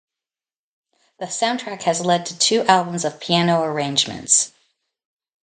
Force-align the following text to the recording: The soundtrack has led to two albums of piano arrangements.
The 1.19 1.27
soundtrack 1.27 1.83
has 1.83 2.03
led 2.03 2.25
to 2.25 2.39
two 2.39 2.63
albums 2.63 3.05
of 3.05 3.19
piano 3.19 3.61
arrangements. 3.61 4.51